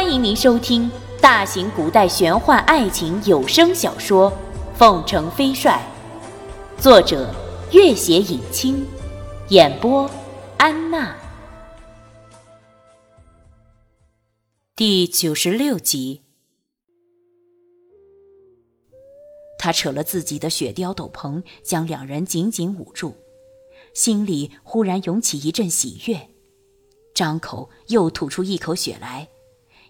[0.00, 0.88] 欢迎您收听
[1.20, 4.30] 大型古代玄幻爱情有声小说
[4.76, 5.84] 《凤城飞帅》，
[6.80, 7.34] 作者：
[7.72, 8.86] 月写影清，
[9.48, 10.08] 演播：
[10.56, 11.16] 安娜。
[14.76, 16.22] 第九十六集，
[19.58, 23.16] 他扯了自己的雪貂斗篷，将两人紧紧捂住，
[23.94, 26.30] 心里忽然涌起一阵喜悦，
[27.12, 29.28] 张口又吐出一口血来。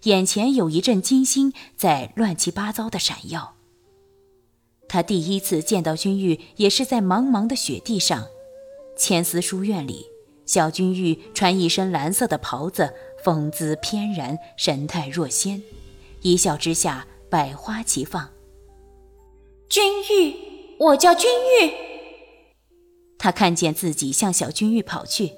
[0.05, 3.57] 眼前有一阵金星在乱七八糟的闪耀。
[4.89, 8.27] 他第一次见到君玉，也是在茫茫的雪地上，
[8.97, 10.07] 千丝书院里，
[10.47, 15.63] 小君玉穿一身蓝色的袍子，风姿翩然，神态若仙，
[16.23, 18.31] 一笑之下，百花齐放。
[19.69, 20.35] 君玉，
[20.79, 21.73] 我叫君玉。
[23.19, 25.33] 他看见自己向小君玉跑去，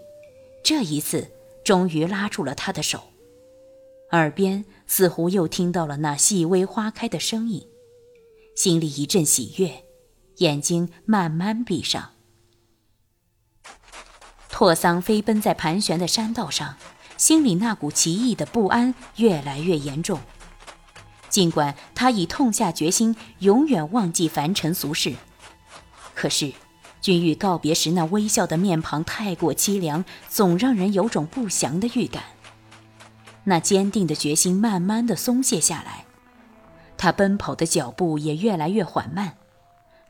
[0.62, 1.32] 这一次
[1.65, 3.01] 终于拉住了他的手。
[4.12, 7.66] 耳边似乎又听到了那细微花开的声音，
[8.57, 9.84] 心里一阵喜悦，
[10.38, 12.10] 眼睛慢慢闭上。
[14.49, 16.76] 拓桑飞奔在盘旋的山道上，
[17.16, 20.18] 心里那股奇异的不安越来越严重。
[21.29, 25.15] 尽管他已痛下决心，永远忘记凡尘俗世，
[26.15, 26.52] 可是
[27.01, 32.24] 君玉告别时那微笑的面庞太过凄凉，总让人有种不祥的预感。
[33.45, 36.05] 那坚定的决心慢慢的松懈下来，
[36.96, 39.35] 他奔跑的脚步也越来越缓慢。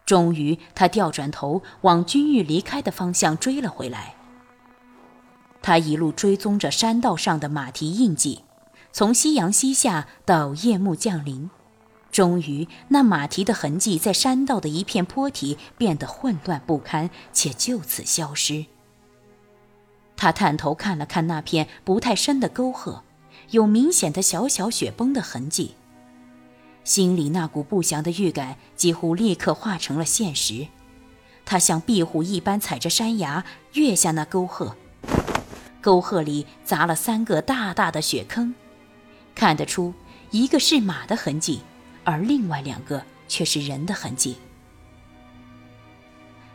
[0.04, 4.14] 终于，他调转头往君玉离开的方向追了回来。
[5.62, 8.44] 他一路追踪着山道上的马蹄印记，
[8.90, 11.50] 从夕阳西下到夜幕降临，
[12.10, 18.66] 终于，那马蹄的痕迹在山道的一片坡体变得混乱不堪，且就此消失。
[20.16, 23.04] 他探头看了看那片不太深的沟壑。
[23.50, 25.74] 有明显的小小雪崩的痕迹，
[26.84, 30.68] 心里那股不祥的预感几乎立刻化成了现实。
[31.44, 34.76] 他像壁虎一般踩着山崖跃下那沟壑，
[35.80, 38.54] 沟壑里砸了三个大大的雪坑，
[39.34, 39.92] 看得出
[40.30, 41.62] 一个是马的痕迹，
[42.04, 44.36] 而另外两个却是人的痕迹。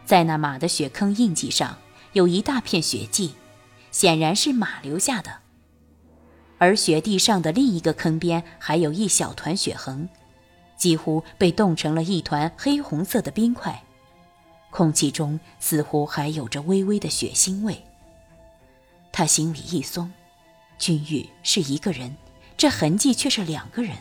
[0.05, 1.77] 在那马的雪坑印记上
[2.13, 3.33] 有一大片血迹，
[3.91, 5.44] 显然是马留下的。
[6.57, 10.07] 而雪地上的另一个坑边还有一小团血痕，
[10.77, 13.83] 几乎被冻成了一团黑红色的冰块，
[14.69, 17.83] 空气中似乎还有着微微的血腥味。
[19.11, 20.11] 他心里一松，
[20.77, 22.15] 君玉是一个人，
[22.57, 23.95] 这痕迹却是两个人。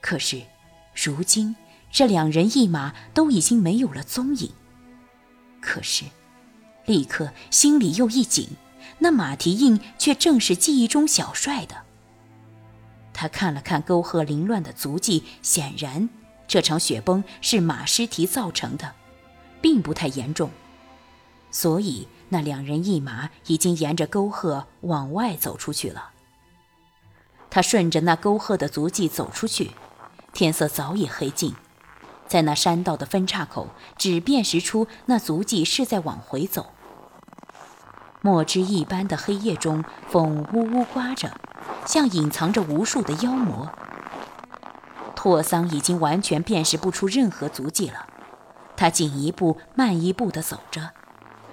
[0.00, 0.42] 可是，
[0.94, 1.56] 如今
[1.90, 4.52] 这两人一马都已经没有了踪影。
[5.60, 6.04] 可是，
[6.84, 8.48] 立刻心里又一紧。
[8.98, 11.76] 那马蹄印却正是记忆中小帅的。
[13.12, 16.08] 他看了看沟壑凌乱的足迹，显然
[16.46, 18.94] 这场雪崩是马尸蹄造成的，
[19.60, 20.50] 并不太严重。
[21.50, 26.10] 所以那两人一马已经沿着沟壑往外走出去了。
[27.50, 29.70] 他顺着那沟壑的足迹走出去，
[30.32, 31.54] 天色早已黑尽，
[32.26, 36.72] 在那山道的分岔口，只辨识出那足迹是在往回走。
[38.28, 41.30] 墨汁一般的黑夜中，风呜呜刮着，
[41.86, 43.72] 像隐藏着无数的妖魔。
[45.16, 48.04] 拓桑已经完全辨识不出任何足迹了，
[48.76, 50.90] 他紧一步慢一步地走着，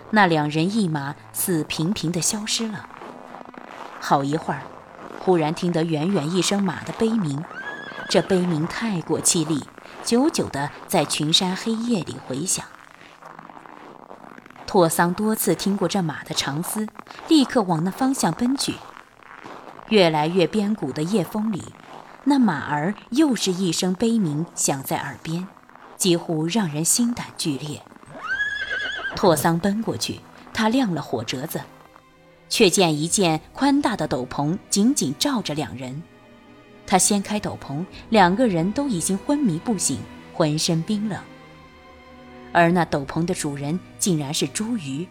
[0.09, 2.89] 那两人一马似平平地消失了。
[4.01, 4.63] 好一会儿，
[5.21, 7.41] 忽然听得远远一声马的悲鸣，
[8.09, 9.63] 这悲鸣太过凄厉，
[10.03, 12.65] 久久地在群山黑夜里回响。
[14.75, 16.85] 拓桑多次听过这马的长嘶，
[17.29, 18.75] 立刻往那方向奔去。
[19.87, 21.63] 越来越边谷的夜风里，
[22.25, 25.47] 那马儿又是一声悲鸣响在耳边，
[25.95, 27.81] 几乎让人心胆俱裂。
[29.15, 30.19] 拓桑奔过去，
[30.53, 31.61] 他亮了火折子，
[32.49, 36.03] 却见一件宽大的斗篷紧紧罩着两人。
[36.85, 39.99] 他掀开斗篷，两个人都已经昏迷不醒，
[40.33, 41.17] 浑身冰冷。
[42.55, 45.05] 而那斗篷的主人竟然是朱鱼。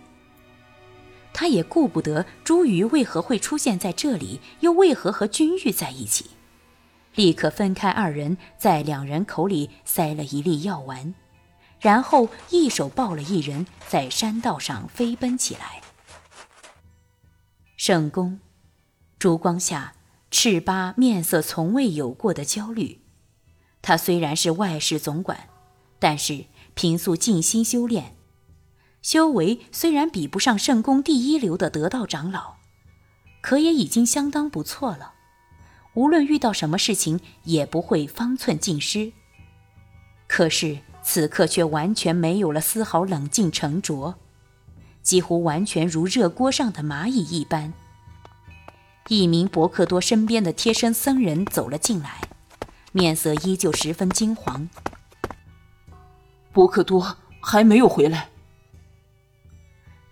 [1.34, 6.30] 他也顾不得朱鱼为何会出现在这里，又为何和君玉在一起，
[7.14, 11.14] 立刻分开二人，在两人口里塞了一粒药丸，
[11.80, 15.82] 然后一手抱了一人，在山道上飞奔起来。
[17.76, 18.40] 圣宫，
[19.18, 19.96] 烛光下，
[20.30, 23.02] 赤巴面色从未有过的焦虑。
[23.82, 25.50] 他虽然是外事总管，
[25.98, 26.46] 但是。
[26.74, 28.16] 平素静心修炼，
[29.00, 32.56] 修为虽然比不上圣宫第一流的得道长老，
[33.40, 35.12] 可也已经相当不错了。
[35.94, 39.12] 无论遇到什么事情也不会方寸尽失。
[40.26, 44.16] 可是此刻却完全没有了丝毫冷静沉着，
[45.02, 47.72] 几乎完全如热锅上的蚂蚁一般。
[49.08, 52.22] 一名伯克多身边的贴身僧人走了进来，
[52.90, 54.66] 面色依旧十分惊惶。
[56.54, 58.30] 伯克多还没有回来。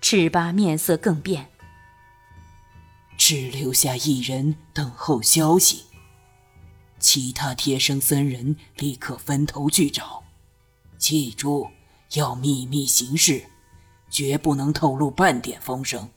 [0.00, 1.48] 赤巴面色更变，
[3.16, 5.84] 只留下一人等候消息。
[6.98, 10.24] 其他贴身僧人立刻分头去找，
[10.98, 11.70] 记住
[12.14, 13.44] 要秘密行事，
[14.10, 16.10] 绝不能透露半点风声。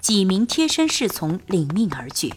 [0.00, 2.32] 几名贴身侍从领命而去，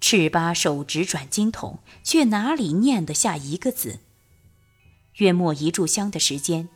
[0.00, 4.00] 赤巴手执转经筒，却哪里念得下一个字？
[5.16, 6.68] 约莫一炷香的时间，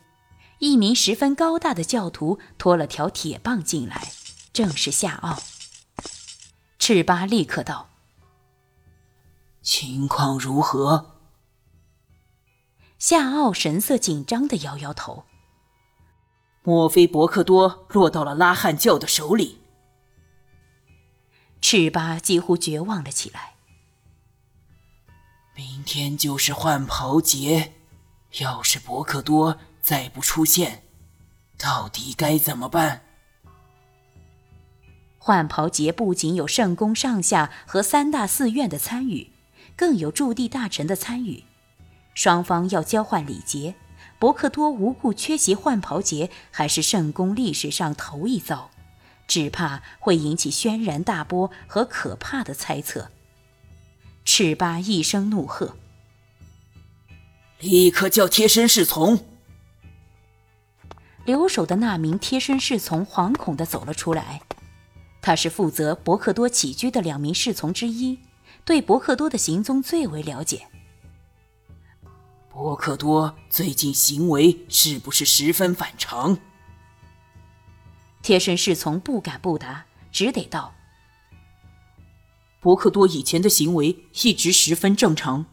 [0.58, 4.12] 一名十分高大的教徒拖了条铁棒进来，
[4.52, 5.42] 正是夏奥。
[6.78, 7.90] 赤巴立刻道
[9.62, 11.18] ：“情况如何？”
[12.98, 15.24] 夏奥神色紧张的摇摇头
[16.64, 19.60] ：“莫非伯克多落到了拉汉教的手里？”
[21.60, 23.54] 赤巴几乎绝望了起来。
[25.54, 27.74] 明天就是换袍节，
[28.38, 30.84] 要是伯克多再不出现，
[31.58, 33.02] 到底该怎么办？
[35.18, 39.30] 换袍节不仅有圣宫上下和三大寺院的参与，
[39.76, 41.44] 更有驻地大臣的参与，
[42.14, 43.74] 双方要交换礼节。
[44.18, 48.70] 伯克多无故缺席换袍节，还是圣宫历史上头一遭。
[49.26, 53.10] 只怕会引起轩然大波和可怕的猜测。
[54.24, 55.76] 赤巴一声怒喝
[57.60, 59.26] ：“立刻叫贴身侍从！”
[61.24, 64.40] 留守的那名贴身侍从惶恐地走了出来。
[65.22, 68.18] 他是负责伯克多起居的两名侍从之一，
[68.64, 70.66] 对伯克多的行踪最为了解。
[72.48, 76.38] 伯克多最近行为是不是十分反常？
[78.22, 80.74] 贴身侍从不敢不答，只得道
[82.60, 85.44] ：“伯克多以前的行为一直十分正常，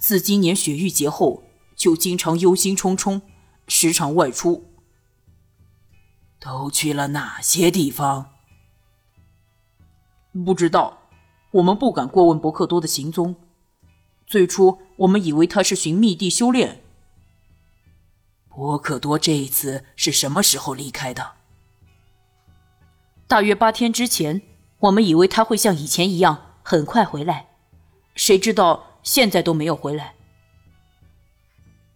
[0.00, 1.44] 自今年雪域节后，
[1.76, 3.20] 就经常忧心忡忡，
[3.68, 4.64] 时常外出。
[6.40, 8.30] 都去了哪些地方？
[10.44, 11.02] 不知道，
[11.50, 13.36] 我们不敢过问伯克多的行踪。
[14.26, 16.82] 最初，我们以为他是寻觅地修炼。
[18.48, 21.32] 伯克多这一次是什么时候离开的？”
[23.28, 24.40] 大约八天之前，
[24.78, 27.50] 我们以为他会像以前一样很快回来，
[28.14, 30.14] 谁知道现在都没有回来。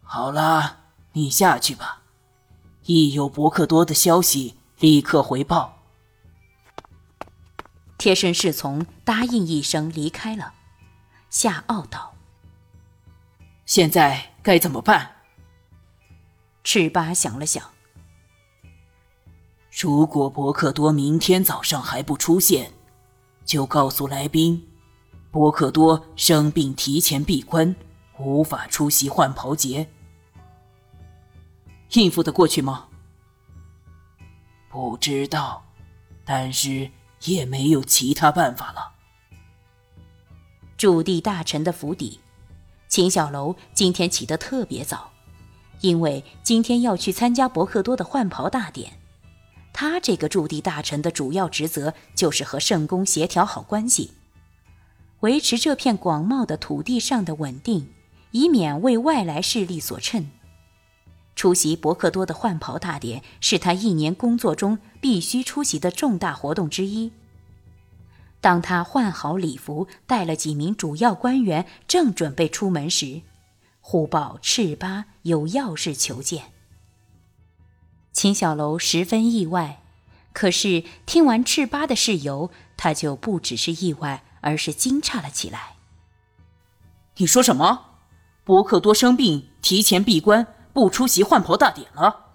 [0.03, 0.81] 好了，
[1.13, 2.03] 你下去吧，
[2.85, 5.83] 一有伯克多的消息，立刻回报。
[7.97, 10.55] 贴身侍从答应一声，离开了。
[11.31, 12.15] 夏奥道
[13.67, 15.17] ：“现在该怎么办？”
[16.63, 17.71] 赤巴想了想。
[19.81, 22.73] 如果伯克多明天早上还不出现，
[23.45, 24.69] 就告诉来宾，
[25.35, 27.75] 伯克多生病提前闭关，
[28.21, 29.89] 无法出席换袍节。
[31.95, 32.87] 应付得过去吗？
[34.71, 35.65] 不知道，
[36.25, 36.89] 但是
[37.25, 38.93] 也没有其他办法了。
[40.77, 42.21] 驻地大臣的府邸，
[42.87, 45.11] 秦小楼今天起得特别早，
[45.81, 49.01] 因为今天要去参加伯克多的换袍大典。
[49.73, 54.13] 他这个驻地大臣的主要职责就是和圣公协调好关系，
[55.25, 57.89] 维持这片广袤的土地上的稳定，
[58.33, 60.31] 以免为外来势力所趁。
[61.35, 67.11] 出席伯克多的换袍大典是他一年工作中必须出席的重大活动之一。
[68.43, 73.23] 当他换好礼服，带了几名主要官员，正准备出门时，
[73.81, 76.53] 忽报赤巴有要事求见。
[78.13, 79.81] 秦小楼十分意外，
[80.35, 85.77] 可是听完赤巴的事由，他就不只是意外，而是惊诧了起来。
[87.17, 87.97] 你说什么？
[88.45, 92.27] 伯克多生病，提前闭关，不出席换袍大典了？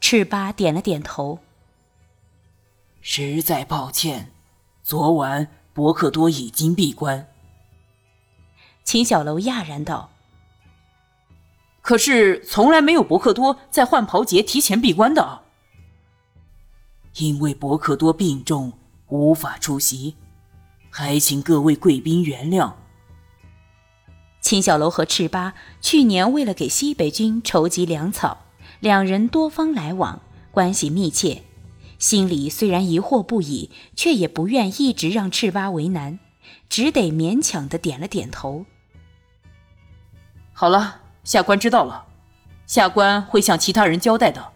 [0.00, 1.38] 赤巴点了点头。
[3.00, 4.32] 实在抱歉，
[4.82, 7.26] 昨晚伯克多已经闭关。
[8.84, 10.10] 秦小楼讶然道。
[11.80, 15.40] 可是从来没有伯克多在换袍节提前闭关的，
[17.14, 18.72] 因为伯克多病重
[19.06, 20.16] 无法出席，
[20.98, 22.72] 还请各位贵宾原谅。
[24.40, 28.46] 秦小楼和赤巴去年为了给西北军筹集粮草，
[28.80, 31.42] 两人多方来往，关系密切，
[31.98, 36.18] 心里虽然疑惑不已，却也不愿一直让赤巴为难，
[36.70, 38.64] 只得勉强的点了点头。
[40.54, 42.06] 好了，下官知道了，
[42.64, 44.50] 下官会向其他人交代的。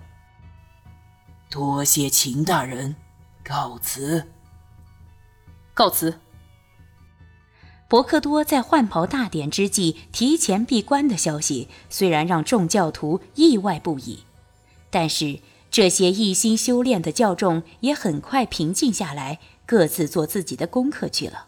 [1.51, 2.97] 多谢秦大人，
[3.45, 4.27] 告辞。
[5.75, 6.19] 告辞。
[7.91, 14.21] 博克多在换袍大典之际提前闭关的消息，虽然让众教徒意外不已，
[14.89, 15.41] 但是。
[15.73, 21.47] 这些一心修炼的教众也很快平静下来，各自做自己的功课去了。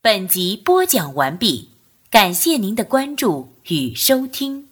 [0.00, 1.70] 本集播讲完毕，
[2.08, 4.67] 感谢您的关注与收听。